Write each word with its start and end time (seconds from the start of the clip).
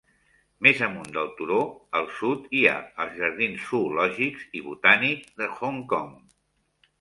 Més 0.67 0.79
amunt 0.85 1.09
del 1.17 1.27
turó, 1.41 1.57
al 1.99 2.09
sud, 2.21 2.47
hi 2.59 2.61
ha 2.69 2.73
els 3.05 3.13
Jardins 3.19 3.67
Zoològics 3.67 4.49
i 4.61 4.63
Botànic 4.71 5.29
de 5.43 5.51
Hong 5.61 5.79
Kong. 5.95 6.11